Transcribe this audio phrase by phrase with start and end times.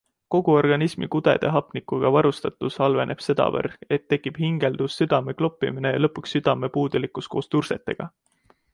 [0.35, 7.55] Kogu organismi kudede hapnikuga varustatus halveneb sedavõrd, et tekib hingeldus, südamekloppimine ja lõpuks südamepuudulikkus koos
[7.57, 8.15] tursetega.